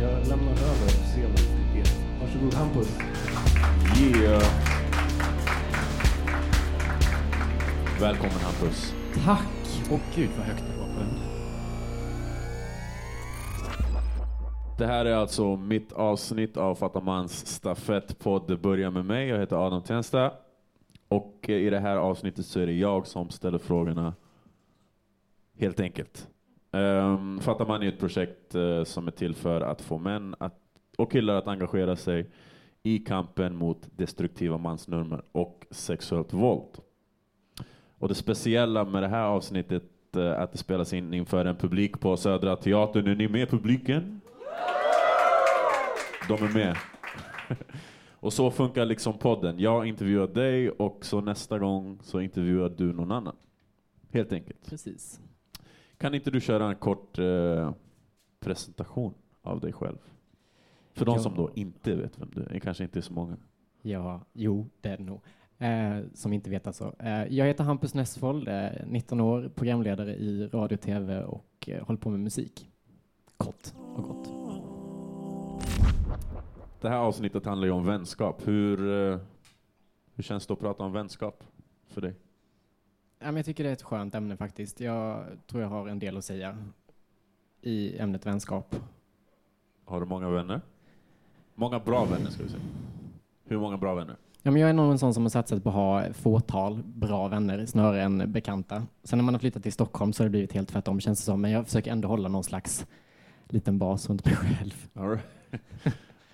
[0.00, 1.86] Jag lämnar över scenen till er.
[2.20, 2.98] Varsågod Hampus.
[4.00, 4.42] Yeah.
[8.00, 8.94] Välkommen Hampus.
[9.24, 9.92] Tack!
[9.92, 11.08] Och gud vad högt det var på den.
[14.78, 19.28] Det här är alltså mitt avsnitt av Fattamans stafettpodd Det börjar med mig.
[19.28, 20.32] Jag heter Adam Tensta.
[21.08, 24.14] Och eh, i det här avsnittet så är det jag som ställer frågorna.
[25.58, 26.28] Helt enkelt.
[26.76, 30.60] Ehm, um, Fattaman är ett projekt uh, som är till för att få män att,
[30.98, 32.30] och killar att engagera sig
[32.82, 36.78] i kampen mot destruktiva mansnormer och sexuellt våld.
[37.98, 39.82] Och det speciella med det här avsnittet
[40.16, 43.06] är att det spelas in inför en publik på Södra Teatern.
[43.06, 44.20] Är ni med publiken?
[46.28, 46.76] De är med.
[48.10, 49.58] och så funkar liksom podden.
[49.58, 53.36] Jag intervjuar dig och så nästa gång så intervjuar du någon annan.
[54.12, 54.70] Helt enkelt.
[54.70, 55.20] Precis.
[55.98, 57.72] Kan inte du köra en kort eh,
[58.40, 59.98] presentation av dig själv?
[60.92, 61.22] För de Ja.
[61.22, 62.58] som då inte vet vem du är.
[62.58, 63.36] Kanske inte är så många.
[63.82, 65.20] Ja, jo, det är det nog.
[65.58, 66.94] Eh, som inte vet alltså.
[66.98, 72.00] Eh, jag heter Hampus Nessvold, eh, 19 år, programledare i radio, tv och eh, håller
[72.00, 72.68] på med musik.
[73.36, 74.28] Kort och gott.
[76.80, 78.48] Det här avsnittet handlar ju om vänskap.
[78.48, 78.80] Hur,
[79.12, 79.18] eh,
[80.14, 81.44] hur känns det att prata om vänskap
[81.88, 82.14] för dig?
[83.18, 84.80] Ja, men jag tycker det är ett skönt ämne faktiskt.
[84.80, 86.58] Jag tror jag har en del att säga
[87.62, 88.76] i ämnet vänskap.
[89.84, 90.60] Har du många vänner?
[91.54, 92.62] Många bra vänner ska vi säga.
[93.44, 94.16] Hur många bra vänner?
[94.42, 97.28] Ja, men jag är nog en sån som har satsat på att ha fåtal bra
[97.28, 98.86] vänner snarare än bekanta.
[99.02, 101.24] Sen när man har flyttat till Stockholm så har det blivit helt tvärtom känns det
[101.24, 101.40] som.
[101.40, 102.86] Men jag försöker ändå hålla någon slags
[103.48, 104.88] liten bas runt mig själv.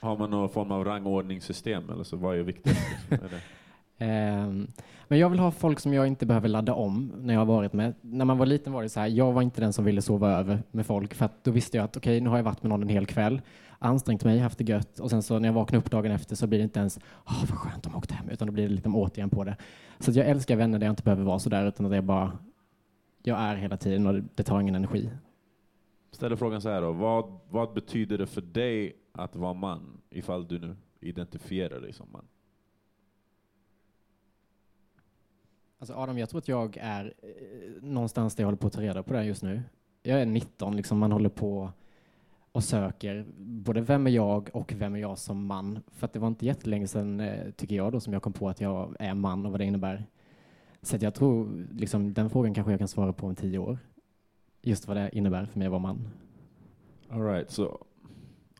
[0.00, 2.16] Har man någon form av rangordningssystem eller så?
[2.16, 2.80] Vad är viktigast?
[4.02, 4.68] Ehm,
[5.08, 7.72] men jag vill ha folk som jag inte behöver ladda om när jag har varit
[7.72, 7.94] med.
[8.00, 10.30] När man var liten var det så här, jag var inte den som ville sova
[10.30, 12.70] över med folk för att då visste jag att okej, nu har jag varit med
[12.70, 13.40] någon en hel kväll,
[13.78, 16.46] ansträngt mig, haft det gött och sen så när jag vaknar upp dagen efter så
[16.46, 18.88] blir det inte ens, åh vad skönt de åkte hem, utan då blir det lite
[18.88, 19.56] återigen på det.
[19.98, 22.04] Så att jag älskar vänner där jag inte behöver vara så där utan att jag
[22.04, 22.32] bara,
[23.22, 25.10] jag är hela tiden och det tar ingen energi.
[26.10, 26.92] Ställer frågan så här då.
[26.92, 30.00] Vad, vad betyder det för dig att vara man?
[30.10, 32.24] Ifall du nu identifierar dig som man.
[35.82, 38.80] Alltså Adam, jag tror att jag är eh, någonstans där jag håller på att ta
[38.80, 39.62] reda på det här just nu.
[40.02, 41.70] Jag är 19, liksom man håller på
[42.52, 45.78] och söker både vem är jag och vem är jag som man.
[45.92, 48.48] För att det var inte jättelänge sedan, eh, tycker jag, då, som jag kom på
[48.48, 50.06] att jag är man och vad det innebär.
[50.82, 53.78] Så att jag tror, liksom, den frågan kanske jag kan svara på om tio år.
[54.60, 56.08] Just vad det innebär för mig att vara man.
[57.08, 57.84] All right, så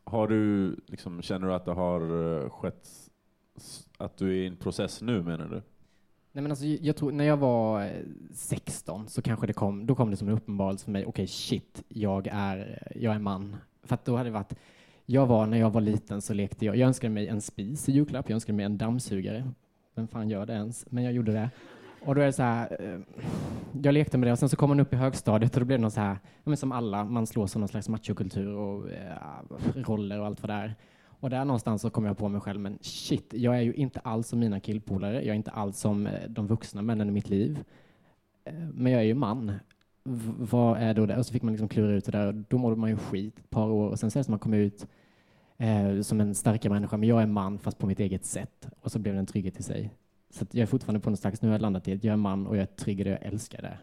[0.03, 2.01] har du, liksom, känner du att det har
[2.41, 2.89] eh, skett,
[3.97, 5.61] att du är i en process nu menar du?
[6.35, 7.91] Nej men alltså, jag tror, när jag var eh,
[8.33, 11.83] 16 så kanske det kom, då kom det som en uppenbarelse för mig, okej shit,
[11.87, 13.55] jag är, eh, jag är man.
[13.83, 14.55] För att då hade det varit,
[15.05, 17.91] jag var, när jag var liten så lekte jag, jag önskade mig en spis i
[17.91, 19.51] julklapp, jag önskade mig en dammsugare.
[19.95, 20.85] Vem fan gör det ens?
[20.89, 21.49] Men jag gjorde det.
[22.05, 22.99] Och då är det så här, eh,
[23.81, 25.79] jag lekte med det och sen så kom man upp i högstadiet och då blev
[25.79, 28.85] det något så här, men som alla, man slås av någon slags machokultur och
[29.75, 30.75] roller och allt vad det är.
[31.23, 33.99] Och där någonstans så kom jag på mig själv, men shit, jag är ju inte
[33.99, 37.29] alls som mina killpolare, jag är inte alls som eh, de vuxna männen i mitt
[37.29, 37.63] liv.
[38.45, 39.51] Eh, men jag är ju man.
[40.03, 41.17] V- vad är då det?
[41.17, 43.39] Och så fick man liksom klura ut det där och då mådde man ju skit
[43.39, 44.87] ett par år och sen så är det som man kom ut
[45.57, 48.69] eh, som en starkare människa, men jag är man fast på mitt eget sätt.
[48.81, 49.93] Och så blev det en trygghet i sig.
[50.29, 52.13] Så att jag är fortfarande på något slags, nu har jag landat i att jag
[52.13, 53.77] är man och jag är trygg i det, jag älskar det.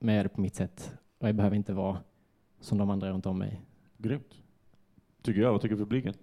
[0.00, 1.98] Men jag är det på mitt sätt och jag behöver inte vara
[2.60, 3.60] som de andra runt om mig.
[3.98, 4.42] Grymt.
[5.22, 5.52] Tycker jag.
[5.52, 6.14] Vad tycker publiken?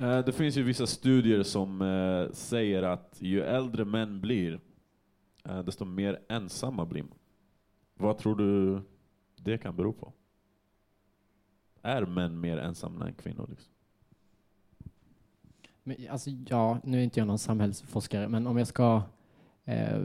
[0.00, 4.60] Eh, det finns ju vissa studier som eh, säger att ju äldre män blir,
[5.44, 7.18] eh, desto mer ensamma blir man.
[7.94, 8.82] Vad tror du
[9.36, 10.12] det kan bero på?
[11.82, 13.46] Är män mer ensamma än kvinnor?
[13.50, 13.72] Liksom?
[15.82, 19.02] Men, alltså, ja, nu är inte jag någon samhällsforskare, men om jag ska
[19.64, 20.00] eh,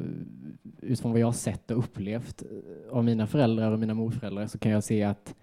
[0.81, 2.43] utifrån vad jag har sett och upplevt
[2.91, 5.35] av mina föräldrar och mina morföräldrar så kan jag se att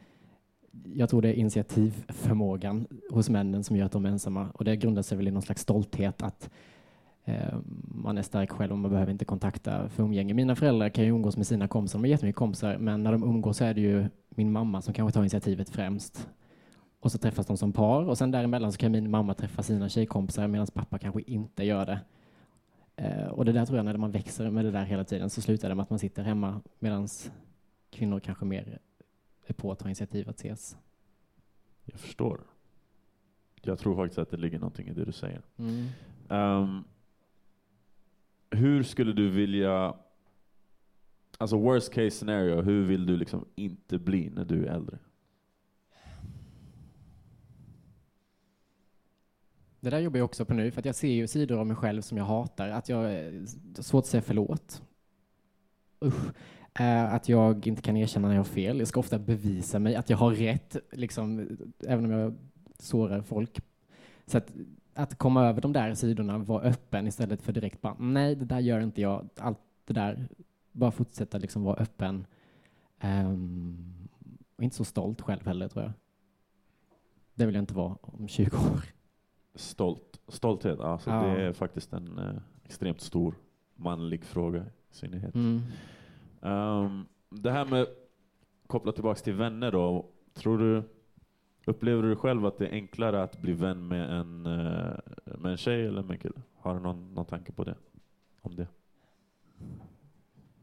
[0.95, 4.77] jag tror det är initiativförmågan hos männen som gör att de är ensamma och det
[4.77, 6.51] grundar sig väl i någon slags stolthet att
[7.25, 7.59] eh,
[7.95, 10.35] man är stark själv och man behöver inte kontakta för umgänge.
[10.35, 13.23] Mina föräldrar kan ju umgås med sina kompisar, de har jättemycket kompisar, men när de
[13.23, 16.29] umgås så är det ju min mamma som kanske tar initiativet främst.
[17.01, 19.89] Och så träffas de som par och sen däremellan så kan min mamma träffa sina
[19.89, 22.01] tjejkompisar medan pappa kanske inte gör det.
[22.97, 25.41] Eh, och det där tror jag när man växer med det där hela tiden så
[25.41, 27.09] slutar det med att man sitter hemma medan
[27.91, 28.79] kvinnor kanske mer
[29.55, 30.77] på att ta initiativ att ses.
[31.85, 32.41] Jag förstår.
[33.63, 35.43] Jag tror faktiskt att det ligger någonting i det du säger.
[35.57, 35.87] Mm.
[36.29, 36.85] Ehm,
[38.51, 39.95] hur skulle du vilja
[41.39, 44.99] alltså worst case scenario, hur vill du liksom inte bli när du är äldre?
[49.81, 51.77] Det där jobbar jag också på nu, för att jag ser ju sidor av mig
[51.77, 52.69] själv som jag hatar.
[52.69, 53.47] Att jag är
[53.83, 54.83] svårt att säga förlåt.
[56.05, 56.33] Usch.
[57.11, 58.79] Att jag inte kan erkänna när jag har fel.
[58.79, 61.49] Jag ska ofta bevisa mig att jag har rätt, liksom,
[61.87, 62.35] även om jag
[62.79, 63.61] sårar folk.
[64.27, 64.53] Så att,
[64.95, 68.61] att komma över de där sidorna, vara öppen istället för direkt bara nej, det där
[68.61, 69.29] gör inte jag.
[69.37, 70.29] Allt det där,
[70.73, 72.27] bara fortsätta liksom vara öppen.
[73.03, 74.09] Um,
[74.57, 75.93] och inte så stolt själv heller, tror jag.
[77.35, 78.85] Det vill jag inte vara om 20 år.
[79.55, 81.23] Stolt, stolthet, alltså Ja.
[81.23, 82.35] det är faktiskt en eh,
[82.65, 83.35] extremt stor
[83.77, 85.35] manlig fråga i synnerhet.
[85.35, 85.63] Mm.
[86.41, 87.87] Um, det här med,
[88.67, 90.83] kopplat tillbaks till vänner då, tror du,
[91.65, 94.99] upplever du själv att det är enklare att bli vän med en, eh,
[95.39, 96.43] med en tjej eller med en kille?
[96.55, 97.75] Har du någon, någon tanke på det?
[98.41, 98.67] Om det?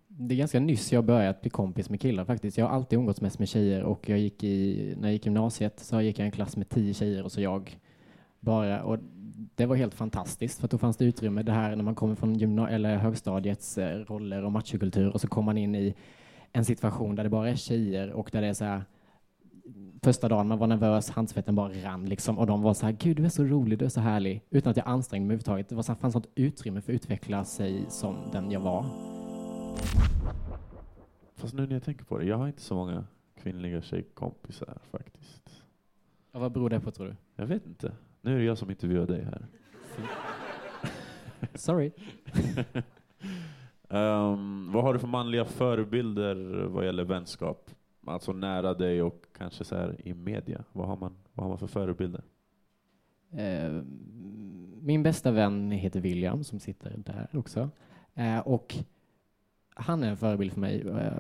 [0.08, 2.58] Det är ganska nyss jag börjat bli kompis med killar faktiskt.
[2.58, 5.30] Jag har alltid umgåtts mest med tjejer och jag gick i, när jag gick i
[5.30, 7.80] gymnasiet så gick jag i en klass med tio tjejer och så jag.
[8.40, 9.00] Bara, och
[9.56, 12.36] det var helt fantastiskt för då fanns det utrymme det här när man kommer från
[12.36, 15.96] gymna- eller högstadiets eh, roller och machokultur och så kommer man in i
[16.52, 18.84] en situation där det bara är tjejer och där det är så här
[20.04, 23.18] första dagen man var nervös, handsvetten bara rann liksom och de var så här, gud
[23.18, 25.70] du är så rolig, du är så härlig, utan att jag ansträngde mig överhuvudtaget.
[25.70, 28.86] Det var så här, fanns sånt utrymme för att utveckla sig som den jag var.
[31.36, 33.06] Fast nu när jag tänker på det, jag har inte så många
[33.42, 35.64] kvinnliga tjejkompisar faktiskt.
[36.32, 37.16] Ja, vad beror det på tror du?
[37.36, 37.92] Jag vet inte.
[38.28, 39.46] Nu är det jag som intervjuar dig här.
[41.54, 41.92] Sorry.
[43.90, 47.72] Ehm, vad har du för manliga förebilder vad gäller vänskap?
[48.06, 50.64] Alltså nära dig och kanske så här i media.
[50.72, 52.24] Vad har man, vad har man för förebilder?
[53.32, 53.82] Eh,
[54.82, 57.70] min bästa vän heter William som sitter där också.
[58.14, 58.76] Eh, och
[59.70, 60.82] han är en förebild för mig.
[60.82, 61.18] Eh,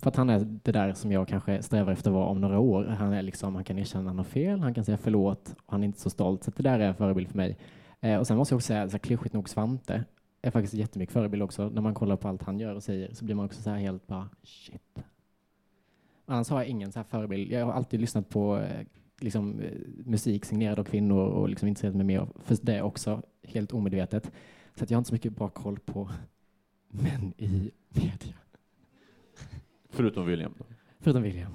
[0.00, 2.58] för att han är det där som jag kanske strävar efter att vara om några
[2.58, 2.84] år.
[2.84, 5.72] Han, är liksom, han kan erkänna att han har fel, han kan säga förlåt och
[5.72, 6.44] han är inte så stolt.
[6.44, 7.58] Så det där är en förebild för mig.
[8.00, 10.04] Eh, och sen måste jag också säga, så här, klyschigt nog, Svante
[10.42, 11.68] är faktiskt jättemycket förebild också.
[11.68, 13.76] När man kollar på allt han gör och säger så blir man också så här
[13.76, 15.02] helt bara shit.
[16.26, 17.52] Annars har jag ingen så här förebild.
[17.52, 18.86] Jag har alltid lyssnat på eh,
[19.20, 19.70] liksom, eh,
[20.04, 24.32] musik signerad av kvinnor och liksom intresserat mig mer för det också, helt omedvetet.
[24.74, 26.10] Så att jag har inte så mycket bra koll på
[26.88, 28.34] män i media.
[29.90, 30.64] Förutom William då?
[30.98, 31.52] Förutom William.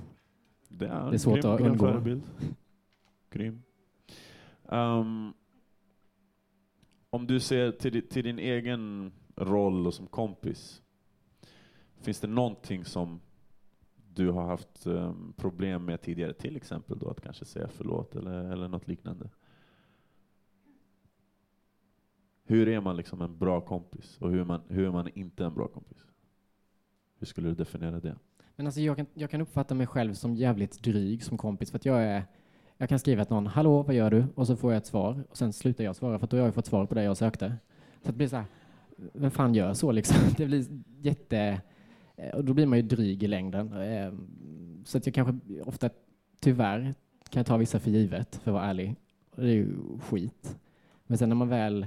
[0.67, 1.85] Det är, Det är svårt grym, att undgå.
[1.85, 2.23] Förebild.
[3.29, 3.61] Grym.
[4.69, 5.33] Ehm,
[7.09, 10.81] om du ser till, till din egen roll och som kompis.
[12.01, 13.21] Finns det någonting som
[14.13, 16.33] du har haft ehm, problem med tidigare?
[16.33, 19.29] Till exempel då att kanske säga förlåt eller, eller något liknande.
[22.43, 24.17] Hur är man liksom en bra kompis?
[24.21, 26.05] Och hur är man, hur är man inte en bra kompis?
[27.19, 28.15] Hur skulle du definiera det?
[28.55, 31.77] Men alltså jag kan, jag kan uppfatta mig själv som jävligt dryg som kompis för
[31.77, 32.23] att jag är
[32.77, 34.25] jag kan skriva till någon, hallå vad gör du?
[34.35, 36.45] Och så får jag ett svar och sen slutar jag svara för att då har
[36.45, 37.55] jag fått svar på det jag sökte.
[38.01, 38.45] Så det blir så här,
[39.13, 40.17] vem fan gör så liksom?
[40.37, 40.65] Det blir
[41.01, 41.61] jätte...
[42.15, 43.73] Eh, och då blir man ju dryg i längden.
[43.81, 44.13] Eh,
[44.85, 45.89] så att jag kanske ofta,
[46.39, 46.93] tyvärr,
[47.29, 48.95] kan jag ta vissa för givet, för att vara ärlig.
[49.31, 50.57] Och det är ju skit.
[51.07, 51.85] Men sen när man väl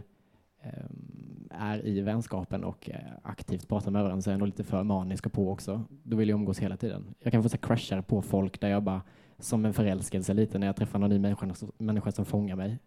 [0.63, 1.08] ehm,
[1.51, 4.83] är i vänskapen och eh, aktivt pratar med varandra så är jag nog lite för
[4.83, 5.85] manisk och på också.
[6.03, 7.15] Då vill jag umgås hela tiden.
[7.21, 9.03] Jag kan få crushar crashar på folk där jag bara,
[9.39, 12.79] som en förälskelse lite när jag träffar någon ny människa, människa som fångar mig.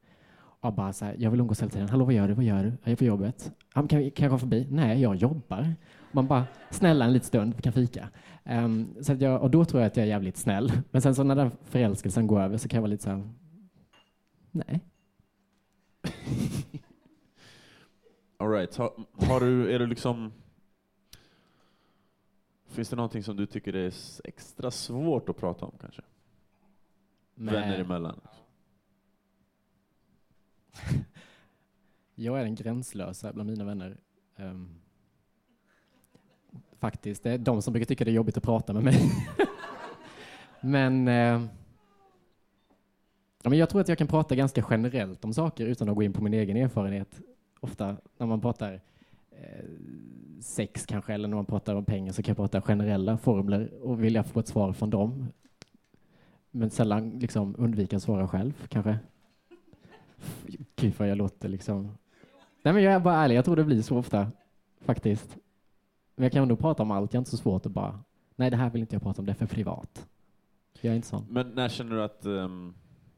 [0.61, 1.89] Och bara så här, jag vill umgås hela tiden.
[1.89, 2.33] Hallå, vad gör du?
[2.33, 2.73] Vad gör du?
[2.83, 3.51] Jag är på jobbet.
[3.73, 4.67] Kan, kan jag gå förbi?
[4.69, 5.75] Nej, jag jobbar.
[6.11, 8.09] Man bara, snälla en liten stund, vi kan fika.
[8.45, 10.71] Um, så att jag, och då tror jag att jag är jävligt snäll.
[10.91, 13.29] Men sen så när den förälskelsen går över så kan jag vara lite så här,
[14.51, 14.79] nej.
[18.41, 18.77] All right.
[18.77, 20.33] Har, du, är du liksom...
[22.67, 23.93] Finns det någonting som du tycker är
[24.23, 26.01] extra svårt att prata om kanske?
[27.35, 28.21] Men Vänner emellan?
[32.15, 33.97] Jag är den gränslösa bland mina vänner.
[34.35, 34.69] Ehm,
[36.79, 39.11] faktiskt, det är de som brukar tycka det är jobbigt att prata med mig.
[40.61, 41.41] men, eh,
[43.43, 46.03] ja, men jag tror att jag kan prata ganska generellt om saker utan att gå
[46.03, 47.21] in på min egen erfarenhet.
[47.63, 48.81] Ofta när man pratar
[49.31, 49.65] eh,
[50.41, 54.03] sex kanske, eller när man pratar om pengar så kan jag prata generella formler och
[54.03, 55.27] vilja få ett svar från dem.
[56.51, 58.99] Men sällan liksom undvika att svara själv kanske.
[60.75, 61.97] Gud vad jag låter liksom...
[62.63, 64.31] Nej men jag är bara ärlig, jag tror det blir så ofta
[64.79, 65.37] faktiskt.
[66.15, 67.99] Men jag kan ändå prata om allt, jag är inte så svårt att bara,
[68.35, 70.07] nej det här vill inte jag prata om, det är för privat.
[70.81, 71.25] Jag är inte sån.
[71.29, 72.73] Men när känner du att, um,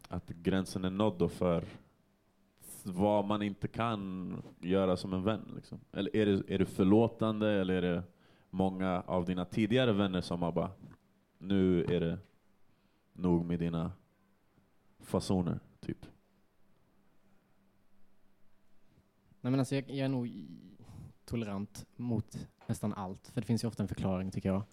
[0.10, 1.64] att gränsen är nådd då för
[2.84, 5.52] vad man inte kan göra som en vän?
[5.56, 5.80] Liksom?
[5.92, 8.04] Eller är du är du förlåtande eller är det
[8.50, 10.72] många av dina tidigare vänner som har bara,
[11.38, 12.18] nu är det
[13.14, 13.92] nog med dina
[15.00, 16.06] fasoner, typ?
[19.42, 20.48] Nej, men alltså jag, jag är nog
[21.26, 24.64] tolerant mot nästan allt, för det finns ju ofta en förklaring tycker jag.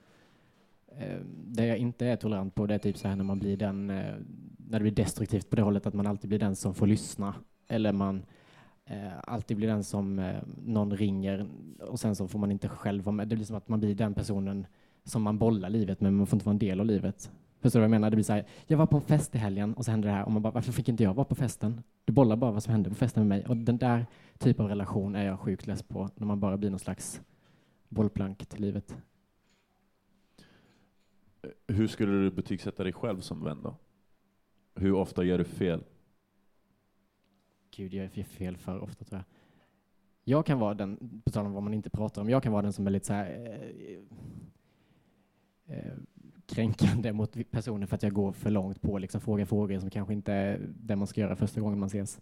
[0.86, 3.56] Eh, det jag inte är tolerant på det är typ så här när man blir
[3.56, 4.14] den, eh,
[4.58, 7.34] när det blir destruktivt på det hållet att man alltid blir den som får lyssna.
[7.70, 8.22] Eller man
[8.84, 11.48] eh, alltid blir den som eh, någon ringer
[11.80, 13.28] och sen så får man inte själv vara med.
[13.28, 14.66] Det blir som att man blir den personen
[15.04, 17.30] som man bollar livet med, men man får inte vara en del av livet.
[17.60, 18.10] Förstår du vad jag menar?
[18.10, 20.14] Det blir så här, jag var på en fest i helgen och så hände det
[20.14, 21.82] här och man bara, varför fick inte jag vara på festen?
[22.04, 23.46] Du bollar bara vad som hände på festen med mig.
[23.48, 24.06] Och den där
[24.38, 27.20] typen av relation är jag sjukt less på, när man bara blir någon slags
[27.88, 28.96] bollplank till livet.
[31.68, 33.76] Hur skulle du betygsätta dig själv som vän då?
[34.74, 35.84] Hur ofta gör du fel?
[37.76, 39.24] Gud, jag är fel för ofta tror jag.
[40.24, 42.62] Jag kan vara den, på tal om vad man inte pratar om, jag kan vara
[42.62, 43.58] den som är lite så här
[45.66, 45.92] eh, eh,
[46.46, 50.14] kränkande mot personer för att jag går för långt på liksom fråga frågor som kanske
[50.14, 52.20] inte är det man ska göra första gången man ses.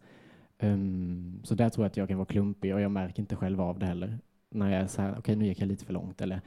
[0.58, 3.60] Um, så där tror jag att jag kan vara klumpig och jag märker inte själv
[3.60, 4.18] av det heller.
[4.50, 6.40] När jag är så här, okej nu gick jag lite för långt eller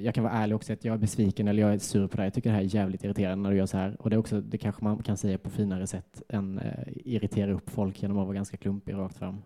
[0.00, 2.22] jag kan vara ärlig också att jag är besviken eller jag är sur på det
[2.22, 2.26] här.
[2.26, 3.96] Jag tycker det här är jävligt irriterande när du gör så här.
[3.98, 7.52] Och det är också, det kanske man kan säga på finare sätt än eh, irritera
[7.52, 9.42] upp folk genom att vara ganska klumpig rakt fram.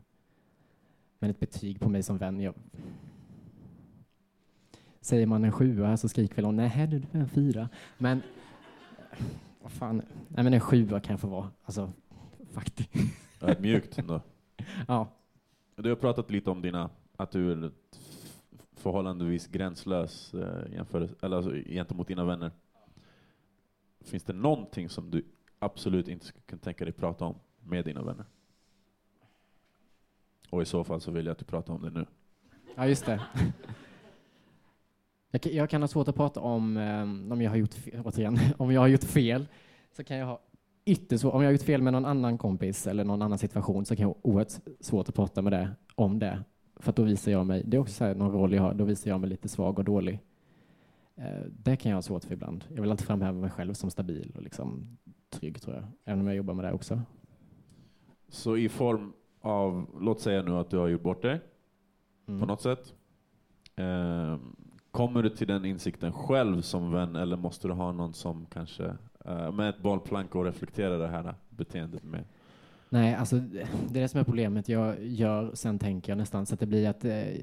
[1.18, 2.54] Men ett betyg på mig som vän, jag...
[5.00, 7.68] Säger man en sjua så skriker väl hon nej du är en fyra.
[7.98, 8.22] Men
[9.62, 11.50] vad fan, nej men en sjua kan jag få vara.
[11.64, 11.92] Alltså,
[12.52, 12.90] faktiskt.
[13.58, 14.20] Mjukt ändå.
[14.88, 15.08] Ja.
[15.76, 17.70] Du har pratat lite om dina, att du är
[18.80, 22.50] förhållandevis gränslös eh, jämför, eller alltså, gentemot dina vänner.
[24.00, 25.24] Finns det någonting som du
[25.58, 28.24] absolut inte skulle kunna tänka dig prata om med dina vänner?
[30.50, 32.06] Och i så fall så vill jag att du pratar om det nu.
[32.76, 33.20] Ja, just det.
[35.32, 38.02] Jag kan, jag kan ha svårt att prata om, eh, om jag har gjort fel,
[38.04, 39.46] återigen, om jag har gjort fel,
[39.92, 40.40] så kan jag ha
[40.84, 43.84] ytterst svårt, om jag har gjort fel med någon annan kompis eller någon annan situation
[43.84, 46.44] så kan jag ha oerhört svårt att prata med det, om det.
[46.80, 48.74] För att då visar jag mig, det är också så här, någon roll jag har,
[48.74, 50.20] då visar jag mig lite svag och dålig.
[51.16, 52.64] Eh, det kan jag ha svårt för ibland.
[52.74, 54.98] Jag vill alltid framhäva mig själv som stabil och liksom
[55.30, 57.00] trygg tror jag, även om jag jobbar med det också.
[58.28, 61.40] Så i form av, låt säga nu att du har gjort bort dig
[62.26, 62.40] Mm.
[62.40, 62.94] på något sätt.
[63.76, 64.36] Eh,
[64.90, 68.96] kommer du till den insikten själv som vän eller måste du ha någon som kanske
[69.24, 72.24] eh, med ett bollplank och reflektera det här beteendet med?
[72.92, 73.60] Nej, alltså det
[73.98, 74.68] är det som är problemet.
[74.68, 77.36] Jag gör, sen tänker jag nästan så att det blir att eh,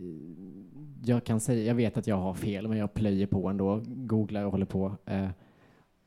[1.03, 4.43] jag kan säga, jag vet att jag har fel, men jag plöjer på ändå, googlar
[4.45, 5.29] och håller på eh,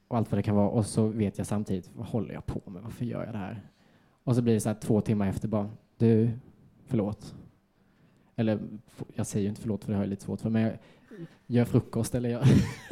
[0.09, 0.68] och allt vad det kan vara.
[0.68, 2.82] Och så vet jag samtidigt, vad håller jag på med?
[2.82, 3.62] Varför gör jag det här?
[4.25, 6.30] Och så blir det så här två timmar efter bara, du,
[6.87, 7.35] förlåt.
[8.37, 8.61] Eller
[9.14, 10.73] jag säger ju inte förlåt för det har jag lite svårt för, men jag
[11.47, 12.44] gör frukost eller jag,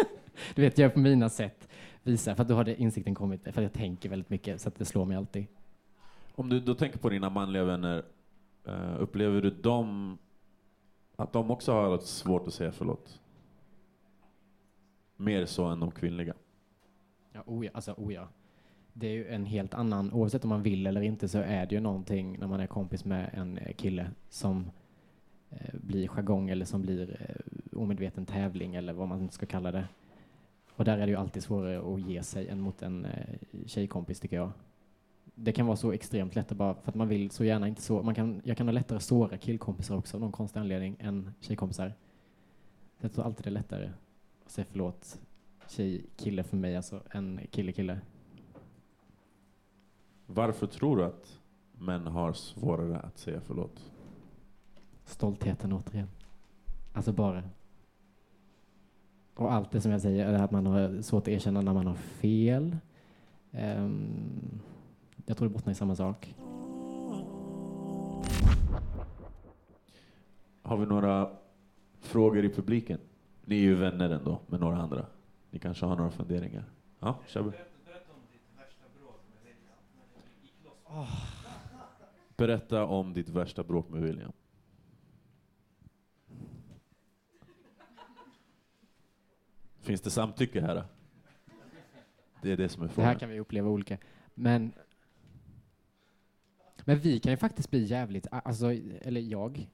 [0.55, 1.69] du vet, gör på mina sätt,
[2.03, 4.69] visar, för att då har det insikten kommit, för att jag tänker väldigt mycket så
[4.69, 5.47] att det slår mig alltid.
[6.39, 8.03] Om du då tänker på dina manliga vänner,
[8.69, 10.19] uh, upplever du dem
[11.17, 13.21] att de också har svårt att säga förlåt?
[15.17, 16.35] Mer så än de kvinnliga?
[17.33, 18.29] Ja, oh ja, alltså oh ja.
[18.93, 21.75] Det är ju en helt annan, oavsett om man vill eller inte så är det
[21.75, 24.71] ju någonting när man är kompis med en kille som
[25.51, 29.89] eh, blir jargong eller som blir eh, omedveten tävling eller vad man ska kalla det.
[30.75, 34.21] Och där är det ju alltid svårare att ge sig än mot en eh, tjejkompis
[34.21, 34.53] tycker jag.
[35.41, 37.83] Det kan vara så extremt lätt att bara, för att man vill så gärna inte
[37.83, 40.97] så, man kan, jag kan ha lättare att såra killkompisar också av någon konstig anledning
[41.01, 41.95] än tjejkompisar.
[43.01, 43.91] Jag tror alltid det är lättare
[44.45, 45.19] att säga förlåt
[45.71, 48.01] tjej, kille för mig, alltså en kille, kille.
[50.27, 51.39] Varför tror du att
[51.73, 53.93] män har svårare att säga förlåt?
[55.05, 56.09] Stoltheten återigen.
[56.93, 57.43] Alltså bara.
[59.35, 61.87] Och allt det som jag säger, är att man har svårt att erkänna när man
[61.87, 62.77] har fel.
[63.53, 64.61] Ehm,
[65.29, 66.35] jag tror det bottnar i samma sak.
[70.63, 71.31] Har vi några
[72.01, 73.01] frågor i publiken?
[73.45, 75.07] Ni är ju vänner ändå med några andra.
[75.51, 76.65] Ni kanske har några funderingar?
[77.01, 77.53] Ja, Shabbe?
[82.37, 84.33] Berätta om ditt värsta bråk med William.
[89.81, 90.75] Finns det samtycke här?
[90.75, 90.83] då?
[92.43, 93.09] Det är det som är Det frågan.
[93.09, 93.99] här kan vi uppleva olika.
[94.35, 94.73] Men,
[96.89, 99.69] men vi kan ju faktiskt bli jävligt, alltså, eller jag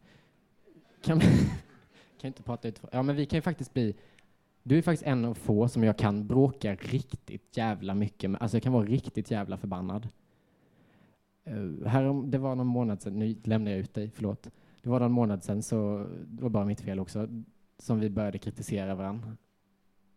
[1.02, 1.20] kan,
[2.20, 3.96] kan inte prata ut, ja men vi kan ju faktiskt bli,
[4.62, 8.56] du är faktiskt en av få som jag kan bråka riktigt jävla mycket med, alltså
[8.56, 10.08] jag kan vara riktigt jävla förbannad.
[11.48, 14.50] Uh, här, det var någon månad sedan, nu lämnar jag ut dig, förlåt.
[14.82, 17.28] Det var någon månad sedan, så det var bara mitt fel också.
[17.78, 19.36] som vi började kritisera varandra.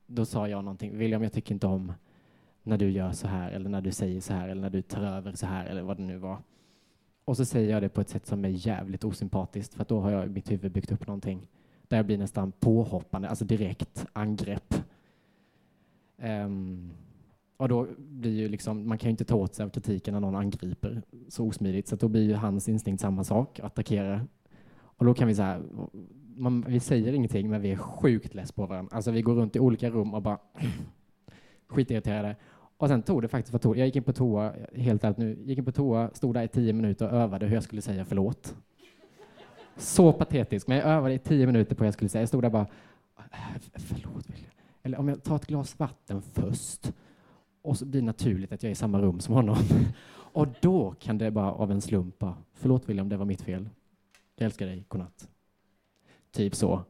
[0.06, 1.94] Då sa jag någonting, William jag tycker inte om
[2.64, 5.02] när du gör så här eller när du säger så här eller när du tar
[5.02, 6.38] över så här eller vad det nu var.
[7.28, 10.00] Och så säger jag det på ett sätt som är jävligt osympatiskt för att då
[10.00, 11.48] har jag i mitt huvud byggt upp någonting
[11.88, 14.74] där jag blir nästan påhoppande, alltså direkt angrepp.
[16.18, 16.92] Um,
[17.58, 20.22] och då blir ju liksom, man kan ju inte ta åt sig av kritiken när
[20.22, 24.28] någon angriper så osmidigt, så då blir ju hans instinkt samma sak, attackera.
[24.80, 25.62] Och då kan vi säga,
[26.36, 28.96] man, vi säger ingenting, men vi är sjukt less på varandra.
[28.96, 30.40] Alltså vi går runt i olika rum och bara
[31.68, 32.36] skitirriterade.
[32.78, 33.78] Och sen tog det faktiskt för toa.
[33.78, 36.48] Jag gick in på toa, helt ärligt nu, gick in på toa, stod där i
[36.48, 38.56] tio minuter och övade hur jag skulle säga förlåt.
[39.78, 42.22] Så patetisk, men jag övade i tio minuter på hur jag skulle säga.
[42.22, 42.68] Jag stod där bara,
[43.18, 44.52] äh, förlåt William.
[44.84, 46.94] Eller om jag tar ett glas vatten först
[47.62, 49.58] och så blir det naturligt att jag är i samma rum som honom.
[50.34, 53.70] Och då kan det bara av en slump bara, förlåt William, det var mitt fel.
[54.36, 55.30] Jag älskar dig, godnatt.
[56.32, 56.82] Typ så.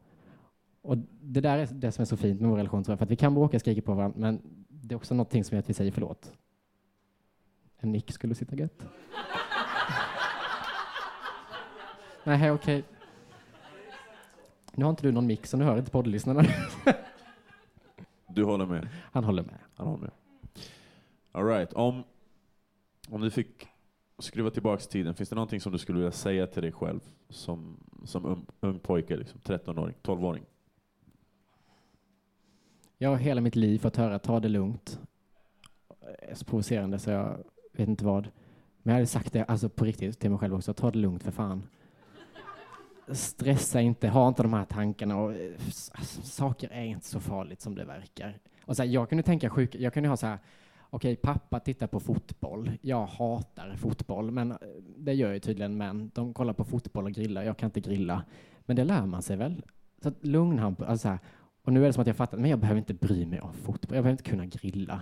[0.82, 3.06] Och det där är det som är så fint med vår relation, tror jag, för
[3.06, 4.42] att vi kan bråka och skrika på varandra, men
[4.88, 6.34] det är också någonting som gör att vi säger förlåt.
[7.78, 8.84] En nick skulle sitta gött.
[12.24, 12.80] Nej, okej.
[12.80, 12.84] Okay.
[14.74, 16.44] Nu har inte du någon mick, så nu hör inte poddlyssnarna.
[18.28, 18.88] du håller med?
[19.12, 19.60] Han håller med.
[19.76, 20.12] Han håller med.
[21.32, 21.74] All right.
[21.74, 22.04] Om,
[23.10, 23.68] om du fick
[24.20, 27.78] skruva tillbaka tiden, finns det någonting som du skulle vilja säga till dig själv som,
[28.06, 30.44] som ung, ung pojke, liksom, 13-åring, 12-åring?
[32.98, 35.00] Jag har hela mitt liv fått höra ta det lugnt.
[36.00, 37.38] Det är så provocerande så jag
[37.74, 38.24] vet inte vad.
[38.84, 40.74] Men jag hade sagt det alltså på riktigt till mig själv också.
[40.74, 41.64] Ta det lugnt för fan.
[43.12, 45.18] Stressa inte, ha inte de här tankarna.
[45.18, 45.52] Och, eh,
[45.92, 48.40] alltså, saker är inte så farligt som det verkar.
[48.66, 50.40] Och så här, jag kunde tänka sjuk, jag kunde ha så här
[50.90, 52.72] okej, pappa tittar på fotboll.
[52.82, 54.58] Jag hatar fotboll, men eh,
[54.98, 56.12] det gör ju tydligen män.
[56.14, 57.44] De kollar på fotboll och grillar.
[57.44, 58.24] Jag kan inte grilla.
[58.66, 59.64] Men det lär man sig väl?
[60.02, 60.88] Så att lugn Hampus.
[60.88, 61.18] Alltså
[61.68, 63.54] och nu är det som att jag fattar, men jag behöver inte bry mig om
[63.54, 63.96] fotboll.
[63.96, 65.02] Jag behöver inte kunna grilla.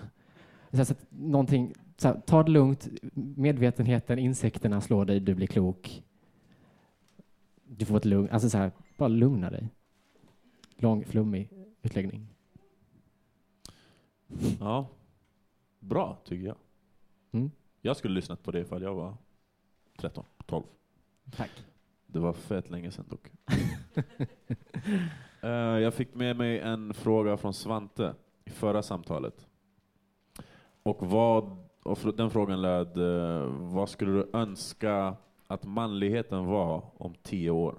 [0.71, 2.87] Så att någonting, så här, ta det lugnt.
[3.13, 6.03] Medvetenheten, insekterna slår dig, du blir klok.
[7.63, 8.29] Du får ett lugn.
[8.29, 9.69] Alltså så här, bara lugna dig.
[10.75, 11.49] Lång, flummig
[11.81, 12.27] utläggning.
[14.59, 14.89] Ja,
[15.79, 16.57] bra tycker jag.
[17.31, 17.51] Mm.
[17.81, 19.17] Jag skulle lyssnat på det ifall jag var
[19.97, 20.63] 13, 12.
[21.35, 21.51] Tack.
[22.07, 23.31] Det var fett länge sedan dock.
[25.45, 28.13] uh, jag fick med mig en fråga från Svante
[28.45, 29.47] i förra samtalet.
[30.83, 35.15] Och, vad, och den frågan löd, uh, vad skulle du önska
[35.47, 37.75] att manligheten var om tio år?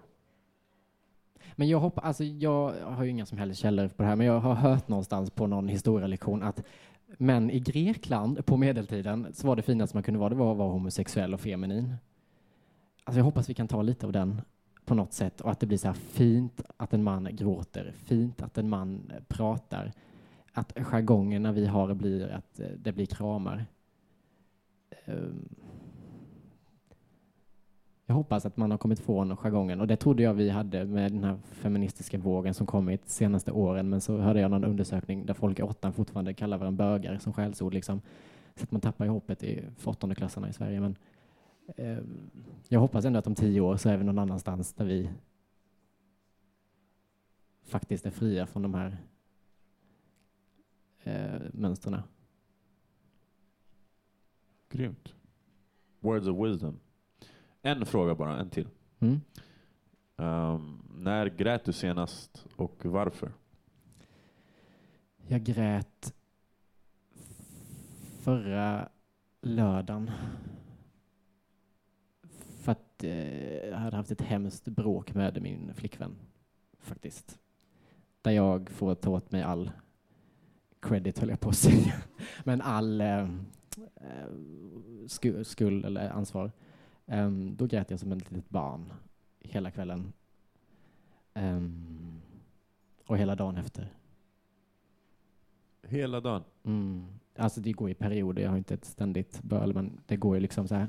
[1.54, 4.26] Men jag hoppa, alltså jag har ju inga som helst källor på det här, men
[4.26, 6.62] jag har hört någonstans på någon historielektion att
[7.18, 10.58] män i Grekland på medeltiden så var det finaste man kunde vara, det var att
[10.58, 11.94] vara homosexuell och feminin.
[13.04, 14.40] Alltså jag hoppas vi kan ta lite av den
[14.86, 18.42] på något sätt och att det blir så här fint att en man gråter, fint
[18.42, 19.92] att en man eh, pratar,
[20.52, 23.66] att jargongerna vi har blir att eh, det blir kramar.
[25.04, 25.48] Ehm.
[28.06, 31.12] Jag hoppas att man har kommit från jargongen och det trodde jag vi hade med
[31.12, 35.26] den här feministiska vågen som kommit de senaste åren men så hörde jag någon undersökning
[35.26, 38.00] där folk i åttan fortfarande kallar varandra bögar som skällsord liksom.
[38.56, 40.96] Så att man tappar i hoppet i för åttondeklassarna i Sverige men eh,
[42.68, 45.10] jag hoppas ändå att om tio år så är vi någon annanstans där vi
[47.64, 48.96] faktiskt är fria från de här
[51.02, 52.00] eh, mönstren.
[54.68, 55.14] Grymt.
[56.00, 56.78] Words of wisdom.
[57.62, 58.68] En fråga bara, en till.
[58.98, 59.20] Mm.
[60.16, 63.32] Um, när grät du senast och varför?
[65.26, 66.14] Jag grät
[68.20, 68.88] förra
[69.42, 70.10] lördagen.
[72.96, 76.16] Att eh, hade haft ett hemskt bråk med min flickvän,
[76.78, 77.38] faktiskt.
[78.22, 79.70] Där jag får ta åt mig all
[80.80, 81.94] credit, höll jag på att säga.
[82.44, 83.28] Men all eh,
[83.96, 84.28] eh
[85.42, 86.52] skuld eller ansvar.
[87.06, 88.92] Um, då grät jag som ett litet barn
[89.40, 90.12] hela kvällen.
[91.34, 92.20] Um,
[93.06, 93.92] och hela dagen efter.
[95.82, 96.44] Hela dagen?
[96.64, 97.06] Mm.
[97.36, 100.40] Alltså det går i perioder, jag har inte ett ständigt böl, men det går ju
[100.40, 100.88] liksom så här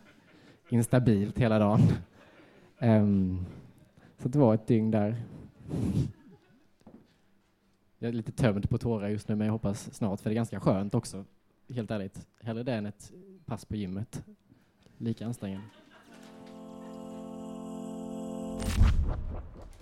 [0.69, 1.80] instabilt hela dagen.
[2.80, 3.45] Um,
[4.17, 5.15] så det var ett dygn där.
[7.99, 10.36] Jag är lite tömd på tårar just nu, men jag hoppas snart, för det är
[10.36, 11.25] ganska skönt också,
[11.69, 12.27] helt ärligt.
[12.41, 13.13] Hellre det än ett
[13.45, 14.23] pass på gymmet.
[14.97, 15.67] Lika ansträngande.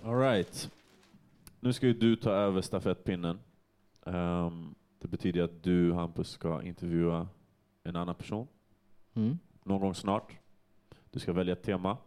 [0.04, 0.70] All right.
[1.60, 3.38] Nu ska ju du ta över stafettpinnen.
[4.02, 7.28] Um, det betyder att du, Hampus, ska intervjua
[7.82, 8.46] en annan person.
[9.14, 9.38] Mm.
[9.64, 10.32] Någon gång snart.
[11.16, 11.98] Du ska välja ett tema.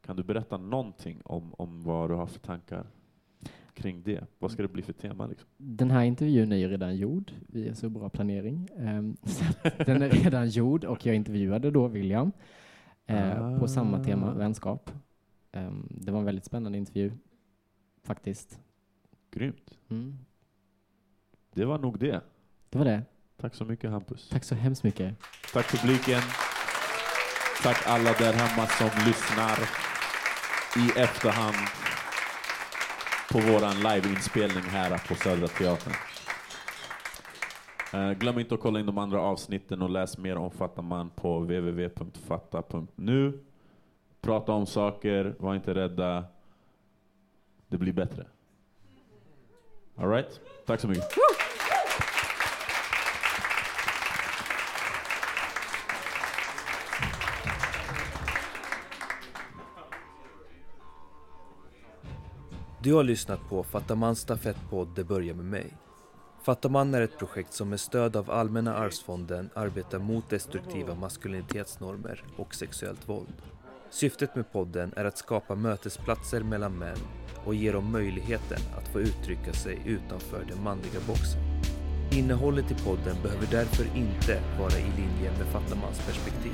[0.00, 2.86] Kan du berätta någonting om, om vad du har för tankar?
[3.74, 4.24] kring det?
[4.38, 5.26] Vad ska det bli för tema?
[5.26, 5.48] Liksom?
[5.56, 7.32] Den här intervjun är ju redan gjord.
[7.48, 8.68] Vi är så bra planering.
[8.76, 9.44] Ehm, så
[9.84, 12.32] den är redan gjord och jag intervjuade då William
[13.06, 14.34] eh, på samma tema, Ah.
[14.34, 14.90] vänskap.
[15.52, 17.12] Ehm, det var en väldigt spännande intervju,
[18.02, 18.60] faktiskt.
[19.30, 19.78] Grymt.
[19.88, 20.18] Mm.
[21.54, 22.20] Det var nog det.
[22.70, 23.02] Det var det.
[23.36, 24.28] Tack så mycket Hampus.
[24.28, 25.16] Tack så hemskt mycket.
[25.52, 26.20] Tack publiken.
[27.62, 29.58] Tack alla där hemma som lyssnar
[30.76, 31.56] i efterhand
[33.32, 35.92] på våran liveinspelning här på Södra Teatern.
[37.92, 41.38] Eh, glöm inte att kolla in de andra avsnitten och läs mer om Fattaman på
[41.38, 42.58] www.fatta.nu.
[44.20, 46.24] Prata om saker, var inte rädda.
[47.68, 48.26] Det blir bättre.
[49.96, 50.40] Alright?
[50.66, 51.31] Tack så mycket.
[62.82, 65.76] Du har lyssnat på Fattamans stafettpodd Det börjar med mig.
[66.42, 72.54] Fattaman är ett projekt som med stöd av Allmänna arvsfonden arbetar mot destruktiva maskulinitetsnormer och
[72.54, 73.42] sexuellt våld.
[73.90, 76.96] Syftet med podden är att skapa mötesplatser mellan män
[77.44, 81.42] och ge dem möjligheten att få uttrycka sig utanför den manliga boxen.
[82.12, 86.52] Innehållet i podden behöver därför inte vara i linje med Fattamans perspektiv.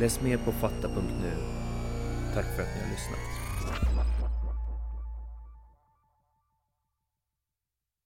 [0.00, 1.32] Läs mer på fatta.nu.
[2.34, 3.45] Tack för att ni har lyssnat.